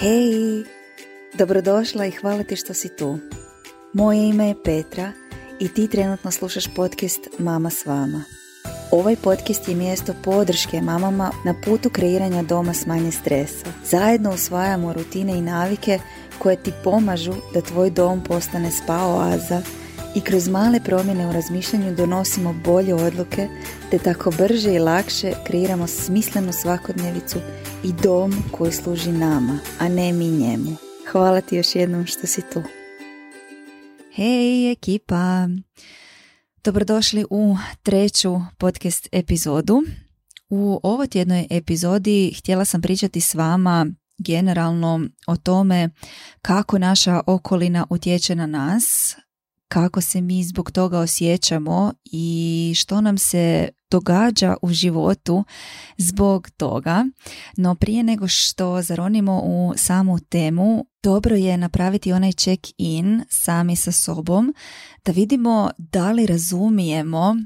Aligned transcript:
Hej, 0.00 0.64
dobrodošla 1.34 2.06
i 2.06 2.10
hvala 2.10 2.42
ti 2.42 2.56
što 2.56 2.74
si 2.74 2.96
tu. 2.96 3.18
Moje 3.92 4.28
ime 4.28 4.48
je 4.48 4.62
Petra 4.64 5.12
i 5.60 5.68
ti 5.68 5.88
trenutno 5.88 6.30
slušaš 6.30 6.64
podcast 6.76 7.20
Mama 7.38 7.70
s 7.70 7.86
vama. 7.86 8.24
Ovaj 8.90 9.16
podcast 9.16 9.68
je 9.68 9.74
mjesto 9.74 10.14
podrške 10.24 10.80
mamama 10.80 11.30
na 11.44 11.54
putu 11.64 11.90
kreiranja 11.90 12.42
doma 12.42 12.74
s 12.74 12.86
manje 12.86 13.12
stresa. 13.12 13.66
Zajedno 13.84 14.30
usvajamo 14.30 14.92
rutine 14.92 15.38
i 15.38 15.42
navike 15.42 15.98
koje 16.38 16.56
ti 16.56 16.72
pomažu 16.84 17.34
da 17.54 17.60
tvoj 17.60 17.90
dom 17.90 18.24
postane 18.24 18.70
spa 18.70 19.06
oaza 19.06 19.62
i 20.14 20.20
kroz 20.20 20.48
male 20.48 20.80
promjene 20.80 21.26
u 21.26 21.32
razmišljanju 21.32 21.94
donosimo 21.94 22.54
bolje 22.64 22.94
odluke 22.94 23.48
te 23.90 23.98
tako 23.98 24.30
brže 24.30 24.74
i 24.74 24.78
lakše 24.78 25.32
kreiramo 25.46 25.86
smislenu 25.86 26.52
svakodnevicu 26.52 27.38
i 27.84 27.92
dom 28.02 28.34
koji 28.50 28.72
služi 28.72 29.12
nama, 29.12 29.58
a 29.78 29.88
ne 29.88 30.12
mi 30.12 30.28
njemu. 30.28 30.76
Hvala 31.12 31.40
ti 31.40 31.56
još 31.56 31.74
jednom 31.74 32.06
što 32.06 32.26
si 32.26 32.42
tu. 32.52 32.62
Hej 34.14 34.72
ekipa! 34.72 35.48
Dobrodošli 36.64 37.24
u 37.30 37.56
treću 37.82 38.40
podcast 38.58 39.08
epizodu. 39.12 39.82
U 40.48 40.80
ovoj 40.82 41.06
tjednoj 41.06 41.46
epizodi 41.50 42.34
htjela 42.38 42.64
sam 42.64 42.82
pričati 42.82 43.20
s 43.20 43.34
vama 43.34 43.86
generalno 44.18 45.00
o 45.26 45.36
tome 45.36 45.90
kako 46.42 46.78
naša 46.78 47.20
okolina 47.26 47.86
utječe 47.90 48.34
na 48.34 48.46
nas, 48.46 49.16
kako 49.68 50.00
se 50.00 50.20
mi 50.20 50.44
zbog 50.44 50.70
toga 50.70 50.98
osjećamo 50.98 51.92
i 52.04 52.72
što 52.76 53.00
nam 53.00 53.18
se 53.18 53.68
događa 53.90 54.56
u 54.62 54.72
životu 54.72 55.44
zbog 55.98 56.50
toga. 56.50 57.04
No 57.56 57.74
prije 57.74 58.02
nego 58.02 58.28
što 58.28 58.82
zaronimo 58.82 59.40
u 59.44 59.72
samu 59.76 60.18
temu, 60.18 60.86
dobro 61.02 61.36
je 61.36 61.56
napraviti 61.56 62.12
onaj 62.12 62.32
check-in 62.32 63.24
sami 63.30 63.76
sa 63.76 63.92
sobom 63.92 64.54
da 65.04 65.12
vidimo 65.12 65.70
da 65.78 66.12
li 66.12 66.26
razumijemo 66.26 67.36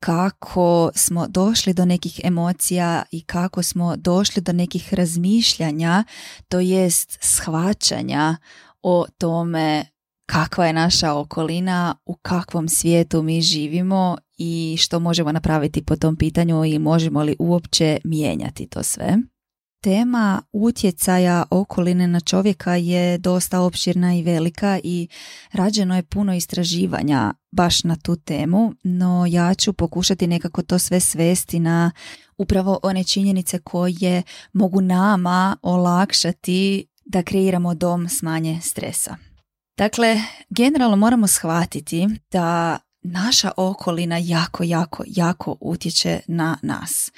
kako 0.00 0.90
smo 0.94 1.26
došli 1.28 1.74
do 1.74 1.84
nekih 1.84 2.20
emocija 2.24 3.02
i 3.10 3.24
kako 3.24 3.62
smo 3.62 3.96
došli 3.96 4.42
do 4.42 4.52
nekih 4.52 4.94
razmišljanja, 4.94 6.04
to 6.48 6.60
jest 6.60 7.18
shvaćanja 7.20 8.36
o 8.82 9.06
tome 9.18 9.86
kakva 10.26 10.66
je 10.66 10.72
naša 10.72 11.14
okolina, 11.14 11.94
u 12.06 12.14
kakvom 12.14 12.68
svijetu 12.68 13.22
mi 13.22 13.42
živimo 13.42 14.16
i 14.38 14.76
što 14.80 15.00
možemo 15.00 15.32
napraviti 15.32 15.82
po 15.82 15.96
tom 15.96 16.16
pitanju 16.16 16.64
i 16.64 16.78
možemo 16.78 17.22
li 17.22 17.36
uopće 17.38 17.98
mijenjati 18.04 18.66
to 18.66 18.82
sve. 18.82 19.16
Tema 19.82 20.42
utjecaja 20.52 21.44
okoline 21.50 22.06
na 22.06 22.20
čovjeka 22.20 22.74
je 22.74 23.18
dosta 23.18 23.60
opširna 23.60 24.14
i 24.14 24.22
velika 24.22 24.80
i 24.84 25.08
rađeno 25.52 25.96
je 25.96 26.02
puno 26.02 26.34
istraživanja 26.34 27.34
baš 27.52 27.84
na 27.84 27.96
tu 27.96 28.16
temu, 28.16 28.72
no 28.84 29.26
ja 29.28 29.54
ću 29.54 29.72
pokušati 29.72 30.26
nekako 30.26 30.62
to 30.62 30.78
sve 30.78 31.00
svesti 31.00 31.60
na 31.60 31.90
upravo 32.38 32.78
one 32.82 33.04
činjenice 33.04 33.58
koje 33.58 34.22
mogu 34.52 34.80
nama 34.80 35.56
olakšati 35.62 36.86
da 37.04 37.22
kreiramo 37.22 37.74
dom 37.74 38.08
s 38.08 38.22
manje 38.22 38.60
stresa. 38.62 39.16
Dakle, 39.76 40.20
generalno 40.50 40.96
moramo 40.96 41.26
shvatiti 41.26 42.08
da 42.32 42.78
naša 43.02 43.50
okolina 43.56 44.18
jako, 44.18 44.62
jako, 44.64 45.04
jako 45.06 45.56
utječe 45.60 46.20
na 46.26 46.58
nas. 46.62 47.10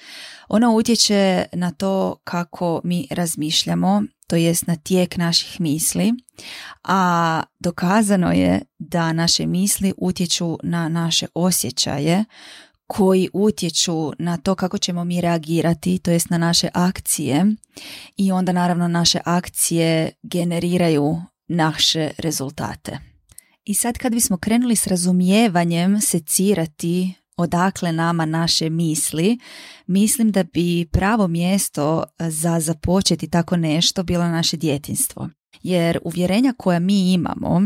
Ona 0.48 0.70
utječe 0.70 1.44
na 1.52 1.70
to 1.70 2.16
kako 2.24 2.80
mi 2.84 3.08
razmišljamo, 3.10 4.02
to 4.26 4.36
jest 4.36 4.66
na 4.66 4.76
tijek 4.76 5.16
naših 5.16 5.60
misli, 5.60 6.12
a 6.84 7.42
dokazano 7.58 8.32
je 8.32 8.62
da 8.78 9.12
naše 9.12 9.46
misli 9.46 9.92
utječu 9.98 10.58
na 10.62 10.88
naše 10.88 11.26
osjećaje, 11.34 12.24
koji 12.86 13.28
utječu 13.32 14.12
na 14.18 14.36
to 14.36 14.54
kako 14.54 14.78
ćemo 14.78 15.04
mi 15.04 15.20
reagirati, 15.20 15.98
to 15.98 16.10
jest 16.10 16.30
na 16.30 16.38
naše 16.38 16.68
akcije 16.74 17.46
i 18.16 18.32
onda 18.32 18.52
naravno 18.52 18.88
naše 18.88 19.18
akcije 19.24 20.10
generiraju 20.22 21.22
naše 21.48 22.10
rezultate. 22.18 22.98
I 23.64 23.74
sad 23.74 23.98
kad 23.98 24.12
bismo 24.12 24.36
krenuli 24.36 24.76
s 24.76 24.86
razumijevanjem 24.86 26.00
secirati 26.00 27.14
odakle 27.36 27.92
nama 27.92 28.26
naše 28.26 28.70
misli, 28.70 29.38
mislim 29.86 30.32
da 30.32 30.42
bi 30.42 30.86
pravo 30.92 31.28
mjesto 31.28 32.04
za 32.18 32.60
započeti 32.60 33.30
tako 33.30 33.56
nešto 33.56 34.02
bilo 34.02 34.24
naše 34.24 34.56
djetinstvo. 34.56 35.28
Jer 35.62 35.98
uvjerenja 36.04 36.54
koja 36.58 36.78
mi 36.78 37.12
imamo 37.12 37.62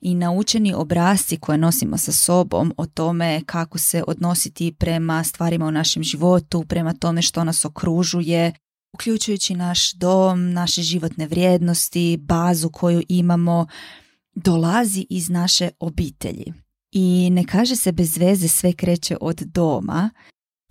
i 0.00 0.14
naučeni 0.14 0.74
obrazci 0.74 1.36
koje 1.36 1.58
nosimo 1.58 1.98
sa 1.98 2.12
sobom 2.12 2.74
o 2.76 2.86
tome 2.86 3.42
kako 3.46 3.78
se 3.78 4.02
odnositi 4.06 4.72
prema 4.78 5.24
stvarima 5.24 5.66
u 5.66 5.70
našem 5.70 6.02
životu, 6.02 6.64
prema 6.68 6.94
tome 6.94 7.22
što 7.22 7.44
nas 7.44 7.64
okružuje, 7.64 8.52
uključujući 8.92 9.54
naš 9.54 9.92
dom, 9.92 10.52
naše 10.52 10.82
životne 10.82 11.26
vrijednosti, 11.26 12.16
bazu 12.16 12.70
koju 12.70 13.02
imamo, 13.08 13.66
dolazi 14.34 15.06
iz 15.10 15.28
naše 15.28 15.70
obitelji. 15.80 16.52
I 16.92 17.30
ne 17.30 17.44
kaže 17.44 17.76
se 17.76 17.92
bez 17.92 18.16
veze 18.16 18.48
sve 18.48 18.72
kreće 18.72 19.16
od 19.20 19.36
doma, 19.36 20.10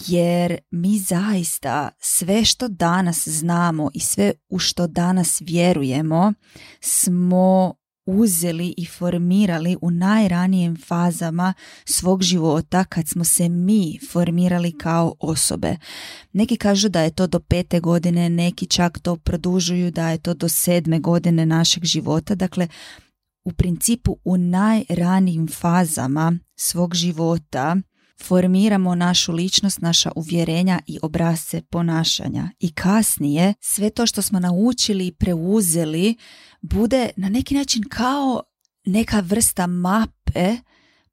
jer 0.07 0.57
mi 0.71 0.99
zaista 0.99 1.89
sve 1.99 2.45
što 2.45 2.67
danas 2.67 3.27
znamo 3.27 3.89
i 3.93 3.99
sve 3.99 4.33
u 4.49 4.59
što 4.59 4.87
danas 4.87 5.41
vjerujemo 5.41 6.33
smo 6.81 7.73
uzeli 8.05 8.73
i 8.77 8.85
formirali 8.85 9.77
u 9.81 9.91
najranijim 9.91 10.77
fazama 10.85 11.53
svog 11.85 12.23
života 12.23 12.83
kad 12.83 13.07
smo 13.07 13.23
se 13.23 13.49
mi 13.49 13.99
formirali 14.11 14.77
kao 14.77 15.15
osobe. 15.19 15.77
Neki 16.33 16.57
kažu 16.57 16.89
da 16.89 17.01
je 17.01 17.11
to 17.11 17.27
do 17.27 17.39
pete 17.39 17.79
godine, 17.79 18.29
neki 18.29 18.65
čak 18.65 18.99
to 18.99 19.15
produžuju 19.15 19.91
da 19.91 20.09
je 20.09 20.17
to 20.17 20.33
do 20.33 20.49
sedme 20.49 20.99
godine 20.99 21.45
našeg 21.45 21.83
života. 21.83 22.35
Dakle, 22.35 22.67
u 23.43 23.51
principu 23.51 24.17
u 24.23 24.37
najranijim 24.37 25.47
fazama 25.47 26.33
svog 26.55 26.95
života 26.95 27.75
formiramo 28.23 28.95
našu 28.95 29.33
ličnost, 29.33 29.81
naša 29.81 30.11
uvjerenja 30.15 30.79
i 30.87 30.99
obrazce 31.01 31.61
ponašanja. 31.61 32.49
I 32.59 32.73
kasnije 32.73 33.53
sve 33.59 33.89
to 33.89 34.05
što 34.05 34.21
smo 34.21 34.39
naučili 34.39 35.07
i 35.07 35.11
preuzeli 35.11 36.15
bude 36.69 37.09
na 37.15 37.29
neki 37.29 37.55
način 37.55 37.83
kao 37.89 38.41
neka 38.85 39.19
vrsta 39.19 39.67
mape 39.67 40.55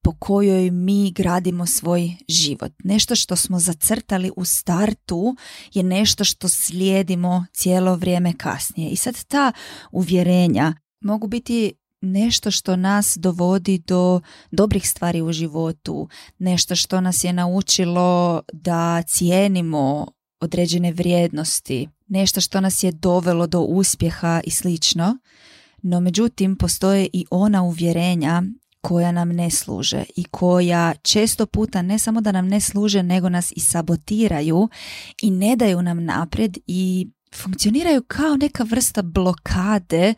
po 0.02 0.12
kojoj 0.18 0.70
mi 0.70 1.12
gradimo 1.12 1.66
svoj 1.66 2.12
život. 2.28 2.72
Nešto 2.84 3.16
što 3.16 3.36
smo 3.36 3.58
zacrtali 3.58 4.30
u 4.36 4.44
startu 4.44 5.36
je 5.74 5.82
nešto 5.82 6.24
što 6.24 6.48
slijedimo 6.48 7.44
cijelo 7.52 7.96
vrijeme 7.96 8.32
kasnije. 8.38 8.90
I 8.90 8.96
sad 8.96 9.24
ta 9.24 9.52
uvjerenja 9.92 10.74
mogu 11.00 11.26
biti 11.26 11.72
nešto 12.00 12.50
što 12.50 12.76
nas 12.76 13.16
dovodi 13.20 13.78
do 13.78 14.20
dobrih 14.50 14.88
stvari 14.88 15.22
u 15.22 15.32
životu, 15.32 16.08
nešto 16.38 16.76
što 16.76 17.00
nas 17.00 17.24
je 17.24 17.32
naučilo 17.32 18.42
da 18.52 19.02
cijenimo 19.02 20.06
određene 20.40 20.92
vrijednosti, 20.92 21.88
nešto 22.12 22.40
što 22.40 22.60
nas 22.60 22.82
je 22.82 22.92
dovelo 22.92 23.46
do 23.46 23.60
uspjeha 23.60 24.40
i 24.44 24.50
slično. 24.50 25.18
No 25.82 26.00
međutim 26.00 26.56
postoje 26.56 27.08
i 27.12 27.26
ona 27.30 27.62
uvjerenja 27.62 28.42
koja 28.80 29.12
nam 29.12 29.28
ne 29.28 29.50
služe 29.50 30.04
i 30.16 30.24
koja 30.24 30.94
često 31.02 31.46
puta 31.46 31.82
ne 31.82 31.98
samo 31.98 32.20
da 32.20 32.32
nam 32.32 32.48
ne 32.48 32.60
služe 32.60 33.02
nego 33.02 33.28
nas 33.28 33.52
i 33.56 33.60
sabotiraju 33.60 34.68
i 35.22 35.30
ne 35.30 35.56
daju 35.56 35.82
nam 35.82 36.04
naprijed 36.04 36.58
i 36.66 37.08
funkcioniraju 37.34 38.02
kao 38.02 38.36
neka 38.36 38.64
vrsta 38.64 39.02
blokade 39.02 40.14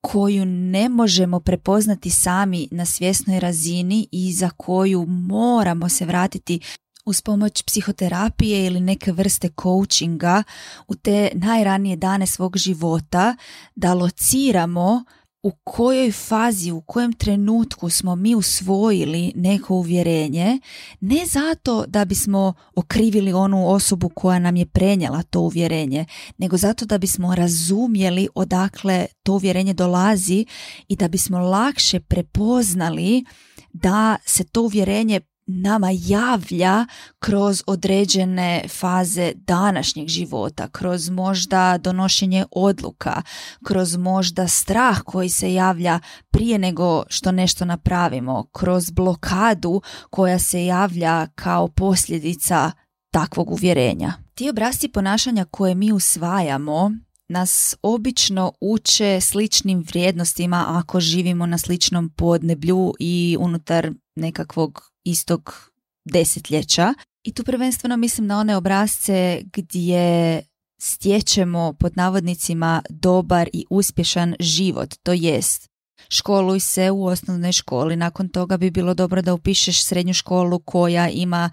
koju 0.00 0.44
ne 0.46 0.88
možemo 0.88 1.40
prepoznati 1.40 2.10
sami 2.10 2.68
na 2.70 2.84
svjesnoj 2.84 3.40
razini 3.40 4.08
i 4.12 4.32
za 4.32 4.50
koju 4.50 5.06
moramo 5.06 5.88
se 5.88 6.04
vratiti 6.04 6.60
uz 7.06 7.22
pomoć 7.22 7.62
psihoterapije 7.62 8.66
ili 8.66 8.80
neke 8.80 9.12
vrste 9.12 9.48
coachinga 9.62 10.42
u 10.88 10.94
te 10.94 11.30
najranije 11.34 11.96
dane 11.96 12.26
svog 12.26 12.56
života 12.56 13.36
da 13.74 13.94
lociramo 13.94 15.04
u 15.42 15.52
kojoj 15.64 16.12
fazi, 16.12 16.70
u 16.70 16.80
kojem 16.80 17.12
trenutku 17.12 17.90
smo 17.90 18.16
mi 18.16 18.34
usvojili 18.34 19.32
neko 19.36 19.74
uvjerenje, 19.74 20.60
ne 21.00 21.26
zato 21.26 21.84
da 21.86 22.04
bismo 22.04 22.54
okrivili 22.74 23.32
onu 23.32 23.68
osobu 23.68 24.08
koja 24.08 24.38
nam 24.38 24.56
je 24.56 24.66
prenijela 24.66 25.22
to 25.22 25.40
uvjerenje, 25.40 26.06
nego 26.38 26.56
zato 26.56 26.86
da 26.86 26.98
bismo 26.98 27.34
razumjeli 27.34 28.28
odakle 28.34 29.06
to 29.22 29.32
uvjerenje 29.32 29.72
dolazi 29.72 30.46
i 30.88 30.96
da 30.96 31.08
bismo 31.08 31.38
lakše 31.38 32.00
prepoznali 32.00 33.24
da 33.72 34.16
se 34.26 34.44
to 34.44 34.62
uvjerenje 34.62 35.20
nama 35.50 35.88
javlja 35.92 36.86
kroz 37.18 37.62
određene 37.66 38.64
faze 38.68 39.32
današnjeg 39.34 40.08
života, 40.08 40.68
kroz 40.68 41.10
možda 41.10 41.78
donošenje 41.78 42.44
odluka, 42.50 43.22
kroz 43.64 43.96
možda 43.96 44.48
strah 44.48 45.00
koji 45.04 45.28
se 45.28 45.54
javlja 45.54 46.00
prije 46.30 46.58
nego 46.58 47.02
što 47.08 47.32
nešto 47.32 47.64
napravimo, 47.64 48.46
kroz 48.52 48.90
blokadu 48.90 49.82
koja 50.10 50.38
se 50.38 50.66
javlja 50.66 51.26
kao 51.26 51.68
posljedica 51.68 52.72
takvog 53.12 53.50
uvjerenja. 53.50 54.12
Ti 54.34 54.50
obrazci 54.50 54.88
ponašanja 54.88 55.44
koje 55.44 55.74
mi 55.74 55.92
usvajamo 55.92 56.90
nas 57.30 57.76
obično 57.82 58.52
uče 58.60 59.20
sličnim 59.20 59.84
vrijednostima 59.88 60.64
ako 60.68 61.00
živimo 61.00 61.46
na 61.46 61.58
sličnom 61.58 62.10
podneblju 62.16 62.94
i 62.98 63.36
unutar 63.40 63.90
nekakvog 64.16 64.92
istog 65.04 65.70
desetljeća. 66.04 66.94
I 67.22 67.32
tu 67.32 67.44
prvenstveno 67.44 67.96
mislim 67.96 68.26
na 68.26 68.38
one 68.38 68.56
obrazce 68.56 69.42
gdje 69.52 70.42
stječemo 70.78 71.72
pod 71.78 71.96
navodnicima 71.96 72.82
dobar 72.88 73.48
i 73.52 73.64
uspješan 73.70 74.34
život, 74.40 74.94
to 75.02 75.12
jest 75.12 75.70
školuj 76.08 76.60
se 76.60 76.90
u 76.90 77.04
osnovnoj 77.04 77.52
školi, 77.52 77.96
nakon 77.96 78.28
toga 78.28 78.56
bi 78.56 78.70
bilo 78.70 78.94
dobro 78.94 79.22
da 79.22 79.34
upišeš 79.34 79.84
srednju 79.84 80.14
školu 80.14 80.58
koja 80.58 81.08
ima 81.08 81.50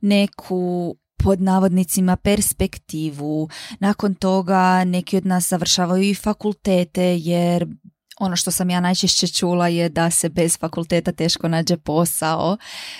neku 0.00 0.96
pod 1.24 1.40
navodnicima 1.40 2.16
perspektivu. 2.16 3.48
Nakon 3.80 4.14
toga 4.14 4.84
neki 4.84 5.16
od 5.16 5.26
nas 5.26 5.48
završavaju 5.48 6.02
i 6.02 6.14
fakultete 6.14 7.18
jer 7.18 7.66
ono 8.20 8.36
što 8.36 8.50
sam 8.50 8.70
ja 8.70 8.80
najčešće 8.80 9.28
čula 9.28 9.68
je 9.68 9.88
da 9.88 10.10
se 10.10 10.28
bez 10.28 10.58
fakulteta 10.58 11.12
teško 11.12 11.48
nađe 11.48 11.76
posao. 11.76 12.56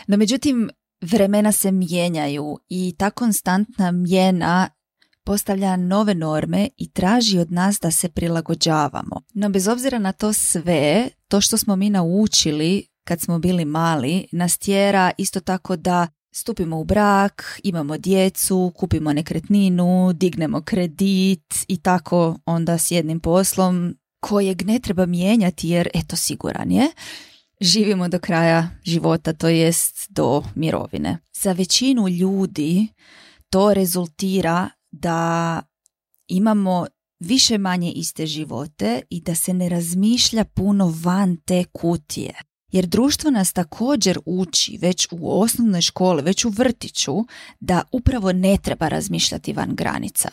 No 0.06 0.16
međutim, 0.16 0.70
vremena 1.00 1.52
se 1.52 1.72
mijenjaju 1.72 2.58
i 2.68 2.94
ta 2.98 3.10
konstantna 3.10 3.90
mjena 3.90 4.68
postavlja 5.24 5.76
nove 5.76 6.14
norme 6.14 6.68
i 6.76 6.92
traži 6.92 7.38
od 7.38 7.52
nas 7.52 7.78
da 7.82 7.90
se 7.90 8.08
prilagođavamo. 8.08 9.20
No 9.34 9.48
bez 9.48 9.68
obzira 9.68 9.98
na 9.98 10.12
to 10.12 10.32
sve, 10.32 11.08
to 11.28 11.40
što 11.40 11.58
smo 11.58 11.76
mi 11.76 11.90
naučili 11.90 12.86
kad 13.04 13.20
smo 13.20 13.38
bili 13.38 13.64
mali 13.64 14.26
nas 14.32 14.58
tjera 14.58 15.10
isto 15.18 15.40
tako 15.40 15.76
da 15.76 16.08
stupimo 16.36 16.80
u 16.80 16.84
brak, 16.84 17.60
imamo 17.62 17.98
djecu, 17.98 18.72
kupimo 18.76 19.12
nekretninu, 19.12 20.12
dignemo 20.12 20.62
kredit 20.62 21.54
i 21.68 21.76
tako 21.76 22.38
onda 22.46 22.78
s 22.78 22.90
jednim 22.90 23.20
poslom 23.20 23.96
kojeg 24.20 24.62
ne 24.62 24.78
treba 24.78 25.06
mijenjati 25.06 25.68
jer 25.68 25.88
eto 25.94 26.16
siguran 26.16 26.72
je. 26.72 26.88
Živimo 27.60 28.08
do 28.08 28.18
kraja 28.18 28.70
života, 28.84 29.32
to 29.32 29.48
jest 29.48 30.06
do 30.08 30.42
mirovine. 30.54 31.18
Za 31.42 31.52
većinu 31.52 32.08
ljudi 32.08 32.88
to 33.50 33.74
rezultira 33.74 34.68
da 34.92 35.62
imamo 36.28 36.86
više 37.20 37.58
manje 37.58 37.92
iste 37.92 38.26
živote 38.26 39.00
i 39.10 39.20
da 39.20 39.34
se 39.34 39.54
ne 39.54 39.68
razmišlja 39.68 40.44
puno 40.44 40.94
van 41.02 41.36
te 41.36 41.64
kutije. 41.72 42.34
Jer 42.72 42.86
društvo 42.86 43.30
nas 43.30 43.52
također 43.52 44.18
uči 44.24 44.78
već 44.80 45.08
u 45.10 45.40
osnovnoj 45.40 45.82
školi, 45.82 46.22
već 46.22 46.44
u 46.44 46.48
vrtiću, 46.48 47.14
da 47.60 47.82
upravo 47.92 48.32
ne 48.32 48.58
treba 48.62 48.88
razmišljati 48.88 49.52
van 49.52 49.74
granica. 49.74 50.28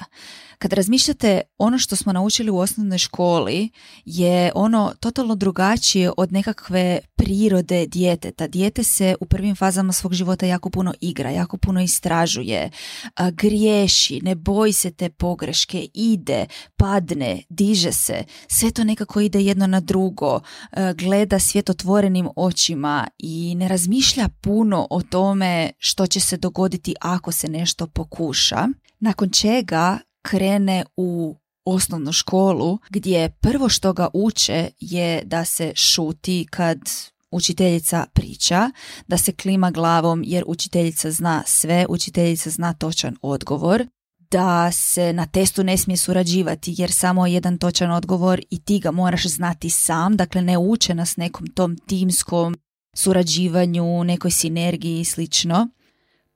Kad 0.64 0.74
razmišljate, 0.74 1.42
ono 1.58 1.78
što 1.78 1.96
smo 1.96 2.14
naučili 2.14 2.52
u 2.52 2.58
osnovnoj 2.58 2.98
školi 2.98 3.70
je 4.06 4.52
ono 4.56 4.94
totalno 5.00 5.36
drugačije 5.36 6.12
od 6.18 6.32
nekakve 6.32 7.00
prirode 7.16 7.88
djeteta. 7.88 8.48
Dijete 8.48 8.84
se 8.84 9.16
u 9.22 9.26
prvim 9.26 9.56
fazama 9.56 9.94
svog 9.94 10.14
života 10.14 10.46
jako 10.46 10.70
puno 10.70 10.94
igra, 11.02 11.30
jako 11.30 11.58
puno 11.58 11.82
istražuje, 11.82 12.70
griješi, 13.32 14.22
ne 14.22 14.36
boji 14.36 14.74
se 14.74 14.92
te 14.92 15.10
pogreške, 15.10 15.88
ide, 15.94 16.46
padne, 16.78 17.44
diže 17.50 17.92
se, 17.92 18.24
sve 18.48 18.72
to 18.72 18.84
nekako 18.84 19.20
ide 19.20 19.42
jedno 19.42 19.68
na 19.68 19.80
drugo, 19.80 20.40
gleda 20.96 21.40
svijet 21.40 21.70
otvorenim 21.70 22.30
očima 22.36 23.08
i 23.18 23.56
ne 23.56 23.68
razmišlja 23.68 24.30
puno 24.42 24.88
o 24.90 25.02
tome 25.02 25.72
što 25.78 26.08
će 26.08 26.20
se 26.20 26.38
dogoditi 26.38 26.96
ako 27.02 27.32
se 27.32 27.48
nešto 27.48 27.88
pokuša. 27.88 28.68
Nakon 29.00 29.30
čega 29.30 30.00
krene 30.24 30.86
u 30.98 31.36
osnovnu 31.66 32.12
školu 32.12 32.80
gdje 32.90 33.30
prvo 33.30 33.70
što 33.70 33.94
ga 33.94 34.08
uče 34.14 34.70
je 34.80 35.24
da 35.26 35.46
se 35.46 35.72
šuti 35.76 36.48
kad 36.50 36.80
učiteljica 37.32 38.06
priča, 38.14 38.72
da 39.08 39.18
se 39.18 39.32
klima 39.32 39.72
glavom 39.72 40.24
jer 40.26 40.44
učiteljica 40.48 41.12
zna 41.12 41.44
sve, 41.46 41.86
učiteljica 41.90 42.50
zna 42.50 42.74
točan 42.74 43.16
odgovor, 43.22 43.88
da 44.32 44.72
se 44.72 45.14
na 45.14 45.26
testu 45.26 45.64
ne 45.64 45.78
smije 45.78 45.98
surađivati 45.98 46.76
jer 46.78 46.92
samo 46.92 47.28
jedan 47.28 47.58
točan 47.58 47.92
odgovor 47.92 48.42
i 48.50 48.60
ti 48.60 48.80
ga 48.80 48.92
moraš 48.92 49.26
znati 49.26 49.70
sam, 49.70 50.18
dakle 50.18 50.42
ne 50.42 50.58
uče 50.58 50.96
nas 50.96 51.18
nekom 51.18 51.48
tom 51.48 51.78
timskom 51.78 52.56
surađivanju, 52.96 54.04
nekoj 54.04 54.32
sinergiji 54.32 55.00
i 55.00 55.06
slično 55.06 55.68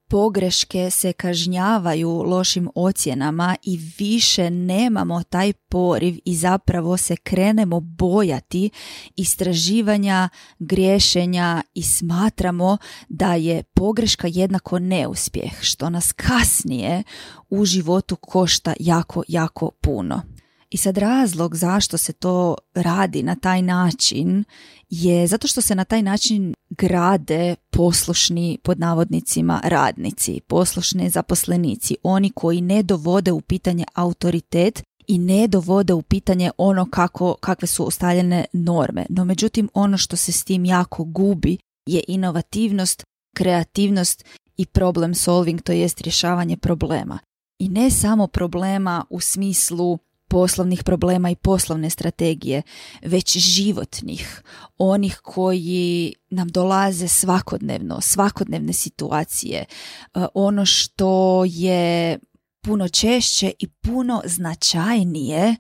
pogreške 0.09 0.89
se 0.89 1.13
kažnjavaju 1.13 2.09
lošim 2.09 2.69
ocjenama 2.75 3.56
i 3.63 3.80
više 3.98 4.50
nemamo 4.50 5.24
taj 5.24 5.54
poriv 5.54 6.19
i 6.25 6.36
zapravo 6.36 6.98
se 6.98 7.15
krenemo 7.15 7.80
bojati 7.80 8.69
istraživanja, 9.15 10.30
griješenja 10.59 11.62
i 11.74 11.83
smatramo 11.83 12.77
da 13.09 13.36
je 13.36 13.63
pogreška 13.63 14.27
jednako 14.27 14.80
neuspjeh, 14.80 15.51
što 15.62 15.89
nas 15.89 16.12
kasnije 16.12 17.04
u 17.50 17.65
životu 17.65 18.15
košta 18.15 18.74
jako, 18.80 19.24
jako 19.27 19.71
puno. 19.81 20.21
I 20.69 20.77
sad 20.77 20.98
razlog 20.98 21.56
zašto 21.56 21.98
se 21.98 22.13
to 22.13 22.56
radi 22.74 23.24
na 23.24 23.36
taj 23.36 23.62
način 23.62 24.44
je 24.89 25.27
zato 25.27 25.48
što 25.48 25.62
se 25.62 25.75
na 25.75 25.83
taj 25.83 26.01
način 26.01 26.54
grade 26.69 27.56
poslušni 27.69 28.58
pod 28.64 28.80
navodnicima 28.80 29.62
radnici, 29.64 30.42
poslušni 30.48 31.10
zaposlenici, 31.10 31.96
oni 32.04 32.30
koji 32.30 32.62
ne 32.62 32.84
dovode 32.84 33.31
u 33.31 33.42
pitanje 33.42 33.86
autoritet 33.94 34.84
i 35.08 35.18
ne 35.18 35.48
dovode 35.48 35.94
u 35.94 36.02
pitanje 36.02 36.52
ono 36.58 36.86
kako, 36.92 37.36
kakve 37.40 37.68
su 37.68 37.88
ostaljene 37.88 38.46
norme. 38.54 39.06
No 39.10 39.25
međutim 39.25 39.69
ono 39.74 39.98
što 39.98 40.16
se 40.16 40.31
s 40.31 40.44
tim 40.44 40.66
jako 40.66 41.04
gubi 41.04 41.58
je 41.86 42.04
inovativnost, 42.08 43.04
kreativnost 43.36 44.25
i 44.58 44.66
problem 44.66 45.16
solving, 45.16 45.62
to 45.62 45.72
jest 45.72 46.02
rješavanje 46.02 46.58
problema. 46.58 47.19
I 47.60 47.69
ne 47.69 47.92
samo 47.92 48.28
problema 48.28 49.06
u 49.10 49.19
smislu 49.19 49.98
poslovnih 50.27 50.83
problema 50.83 51.29
i 51.29 51.35
poslovne 51.35 51.89
strategije, 51.89 52.61
već 53.02 53.37
životnih, 53.37 54.42
onih 54.78 55.19
koji 55.23 56.13
nam 56.30 56.47
dolaze 56.47 57.07
svakodnevno, 57.07 58.02
svakodnevne 58.02 58.73
situacije, 58.73 59.59
e, 59.59 60.25
ono 60.33 60.66
što 60.66 61.44
je 61.45 62.19
puno 62.61 62.90
češće 62.90 63.52
i 63.59 63.68
puno 63.68 64.21
značajnije 64.25 65.56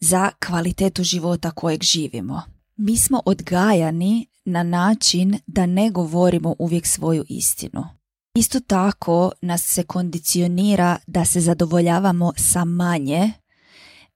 za 0.00 0.30
kvalitetu 0.46 1.02
života 1.02 1.50
kojeg 1.50 1.82
živimo. 1.82 2.42
Mi 2.76 2.96
smo 2.96 3.22
odgajani 3.26 4.26
na 4.44 4.62
način 4.62 5.38
da 5.46 5.66
ne 5.66 5.90
govorimo 5.90 6.54
uvijek 6.58 6.86
svoju 6.86 7.24
istinu. 7.28 7.84
Isto 8.34 8.60
tako 8.60 9.32
nas 9.42 9.62
se 9.62 9.82
kondicionira 9.82 10.98
da 11.06 11.24
se 11.24 11.40
zadovoljavamo 11.40 12.32
sa 12.36 12.64
manje 12.64 13.32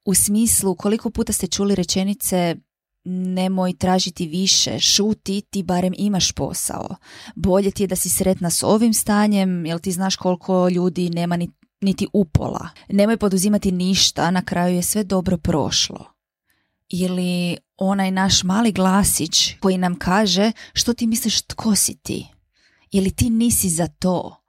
u 0.05 0.15
smislu 0.15 0.75
koliko 0.75 1.11
puta 1.11 1.33
ste 1.33 1.47
čuli 1.47 1.75
rečenice 1.75 2.57
nemoj 3.05 3.73
tražiti 3.79 4.27
više, 4.27 4.79
šuti, 4.79 5.41
ti 5.41 5.63
barem 5.63 5.93
imaš 5.97 6.33
posao. 6.33 6.97
Bolje 7.35 7.71
ti 7.71 7.83
je 7.83 7.87
da 7.87 7.97
si 7.97 8.09
sretna 8.09 8.51
s 8.51 8.63
ovim 8.63 8.95
stanjem, 8.95 9.67
jer 9.67 9.79
ti 9.79 9.93
znaš 9.93 10.17
koliko 10.17 10.69
ljudi 10.69 11.11
nema 11.11 11.37
ni, 11.37 11.51
niti 11.81 12.07
upola. 12.13 12.69
Nemoj 12.89 13.17
poduzimati 13.17 13.73
ništa, 13.73 14.31
na 14.31 14.43
kraju 14.43 14.77
je 14.77 14.83
sve 14.83 15.05
dobro 15.05 15.37
prošlo. 15.37 16.05
Ili 16.89 17.57
onaj 17.77 18.11
naš 18.11 18.43
mali 18.43 18.73
glasić 18.73 19.55
koji 19.61 19.79
nam 19.79 19.99
kaže 19.99 20.53
što 20.73 20.95
ti 20.95 21.07
misliš 21.07 21.43
tko 21.43 21.75
si 21.77 21.95
ti? 22.03 22.27
Ili 22.91 23.11
ti 23.11 23.31
nisi 23.31 23.69
za 23.69 23.87
to? 23.87 24.44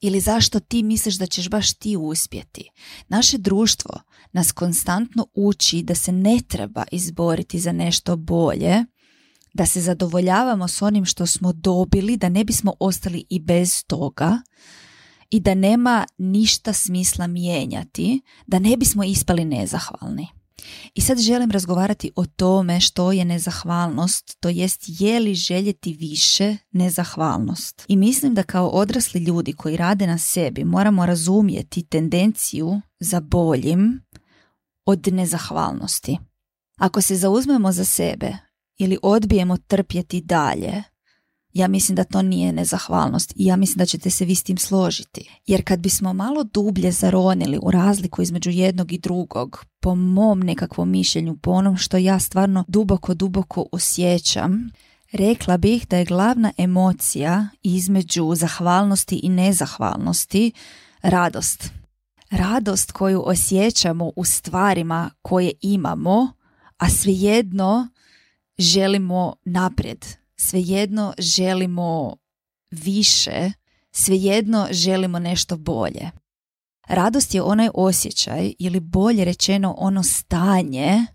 Ili 0.00 0.20
zašto 0.20 0.60
ti 0.60 0.82
misliš 0.82 1.14
da 1.14 1.26
ćeš 1.26 1.48
baš 1.48 1.72
ti 1.72 1.96
uspjeti? 1.96 2.70
Naše 3.08 3.38
društvo 3.38 4.00
nas 4.32 4.52
konstantno 4.52 5.26
uči 5.34 5.82
da 5.82 5.94
se 5.94 6.12
ne 6.12 6.40
treba 6.48 6.84
izboriti 6.92 7.58
za 7.58 7.72
nešto 7.72 8.16
bolje, 8.16 8.84
da 9.54 9.66
se 9.66 9.80
zadovoljavamo 9.80 10.68
s 10.68 10.82
onim 10.82 11.04
što 11.04 11.26
smo 11.26 11.52
dobili, 11.52 12.16
da 12.16 12.28
ne 12.28 12.44
bismo 12.44 12.72
ostali 12.80 13.24
i 13.30 13.40
bez 13.40 13.84
toga 13.86 14.42
i 15.30 15.40
da 15.40 15.54
nema 15.54 16.06
ništa 16.18 16.72
smisla 16.72 17.26
mijenjati, 17.26 18.20
da 18.46 18.58
ne 18.58 18.76
bismo 18.76 19.04
ispali 19.04 19.44
nezahvalni. 19.44 20.28
I 20.94 21.00
sad 21.00 21.18
želim 21.18 21.50
razgovarati 21.50 22.10
o 22.16 22.26
tome 22.26 22.80
što 22.80 23.12
je 23.12 23.24
nezahvalnost, 23.24 24.36
to 24.40 24.48
jest 24.48 24.84
je 24.86 25.20
li 25.20 25.34
željeti 25.34 25.92
više 25.92 26.56
nezahvalnost. 26.72 27.84
I 27.88 27.96
mislim 27.96 28.34
da 28.34 28.42
kao 28.42 28.68
odrasli 28.68 29.20
ljudi 29.20 29.52
koji 29.52 29.76
rade 29.76 30.06
na 30.06 30.18
sebi 30.18 30.64
moramo 30.64 31.06
razumjeti 31.06 31.82
tendenciju 31.82 32.80
za 33.00 33.20
boljim 33.20 34.02
od 34.86 35.06
nezahvalnosti. 35.12 36.18
Ako 36.78 37.00
se 37.00 37.16
zauzmemo 37.16 37.72
za 37.72 37.84
sebe 37.84 38.32
ili 38.78 38.98
odbijemo 39.02 39.56
trpjeti 39.56 40.20
dalje, 40.20 40.82
ja 41.54 41.68
mislim 41.68 41.96
da 41.96 42.04
to 42.04 42.22
nije 42.22 42.52
nezahvalnost 42.52 43.32
i 43.36 43.46
ja 43.46 43.56
mislim 43.56 43.78
da 43.78 43.86
ćete 43.86 44.10
se 44.10 44.24
vi 44.24 44.34
s 44.34 44.42
tim 44.42 44.58
složiti. 44.58 45.40
Jer 45.46 45.64
kad 45.64 45.80
bismo 45.80 46.12
malo 46.12 46.44
dublje 46.44 46.92
zaronili 46.92 47.58
u 47.62 47.70
razliku 47.70 48.22
između 48.22 48.50
jednog 48.50 48.92
i 48.92 48.98
drugog, 48.98 49.64
po 49.80 49.94
mom 49.94 50.40
nekakvom 50.40 50.90
mišljenju, 50.90 51.36
po 51.36 51.50
onom 51.50 51.76
što 51.76 51.96
ja 51.96 52.18
stvarno 52.18 52.64
duboko, 52.68 53.14
duboko 53.14 53.66
osjećam, 53.72 54.70
rekla 55.12 55.56
bih 55.56 55.86
da 55.88 55.96
je 55.96 56.04
glavna 56.04 56.52
emocija 56.58 57.48
između 57.62 58.34
zahvalnosti 58.34 59.20
i 59.22 59.28
nezahvalnosti 59.28 60.52
radost. 61.02 61.70
Radost 62.30 62.92
koju 62.92 63.22
osjećamo 63.26 64.12
u 64.16 64.24
stvarima 64.24 65.10
koje 65.22 65.52
imamo, 65.60 66.32
a 66.78 66.88
svejedno 66.88 67.88
želimo 68.58 69.34
naprijed 69.44 70.23
svejedno 70.36 71.14
želimo 71.18 72.16
više, 72.70 73.50
svejedno 73.92 74.66
želimo 74.70 75.18
nešto 75.18 75.56
bolje. 75.56 76.10
Radost 76.88 77.34
je 77.34 77.42
onaj 77.42 77.68
osjećaj 77.74 78.52
ili 78.58 78.80
bolje 78.80 79.24
rečeno 79.24 79.74
ono 79.78 80.02
stanje 80.02 81.06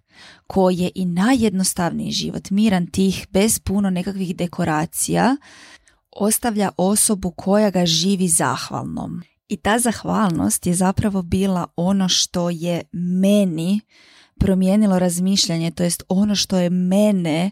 koje 0.48 0.92
i 0.96 1.06
najjednostavniji 1.06 2.12
život, 2.12 2.50
miran 2.50 2.88
tih, 2.88 3.28
bez 3.30 3.60
puno 3.60 3.90
nekakvih 3.90 4.36
dekoracija, 4.36 5.36
ostavlja 6.12 6.72
osobu 6.78 7.32
koja 7.32 7.70
ga 7.70 7.86
živi 7.86 8.28
zahvalnom. 8.28 9.22
I 9.48 9.58
ta 9.58 9.80
zahvalnost 9.80 10.66
je 10.66 10.74
zapravo 10.74 11.22
bila 11.22 11.68
ono 11.76 12.10
što 12.10 12.50
je 12.50 12.82
meni 12.94 13.82
promijenilo 14.40 15.00
razmišljanje, 15.00 15.72
to 15.72 15.84
jest 15.84 16.04
ono 16.10 16.36
što 16.36 16.58
je 16.58 16.70
mene 16.70 17.52